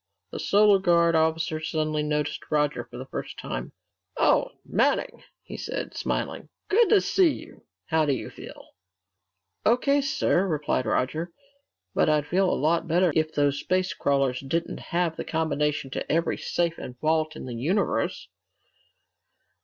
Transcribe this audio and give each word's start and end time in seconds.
The 0.31 0.39
Solar 0.39 0.79
Guard 0.79 1.13
officer 1.15 1.59
suddenly 1.61 2.01
noticed 2.01 2.49
Roger 2.49 2.85
for 2.85 2.97
the 2.97 3.05
first 3.05 3.37
time. 3.37 3.71
"Oh, 4.17 4.49
Manning!" 4.65 5.21
he 5.43 5.55
said, 5.57 5.95
smiling. 5.95 6.49
"Good 6.69 6.89
to 6.89 7.01
see 7.01 7.29
you. 7.31 7.65
How 7.85 8.07
do 8.07 8.13
you 8.13 8.31
feel?" 8.31 8.69
"O.K., 9.63 10.01
sir," 10.01 10.47
replied 10.47 10.87
Roger. 10.87 11.31
"But 11.93 12.09
I'd 12.09 12.25
feel 12.25 12.51
a 12.51 12.55
lot 12.55 12.87
better 12.87 13.13
if 13.15 13.31
those 13.35 13.59
space 13.59 13.93
crawlers 13.93 14.39
didn't 14.39 14.79
have 14.79 15.17
the 15.17 15.23
combination 15.23 15.91
to 15.91 16.11
every 16.11 16.37
safe 16.39 16.79
and 16.79 16.99
vault 16.99 17.35
in 17.35 17.45
the 17.45 17.53
universe!" 17.53 18.27